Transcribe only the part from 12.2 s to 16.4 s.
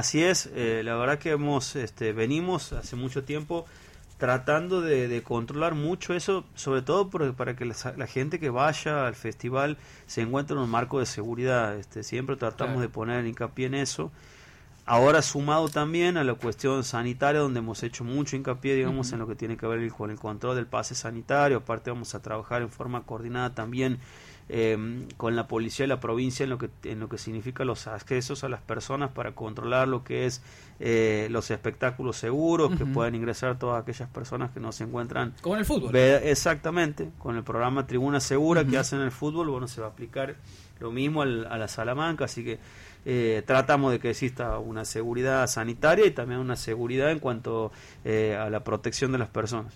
tratamos de poner hincapié en eso. Ahora sumado también a la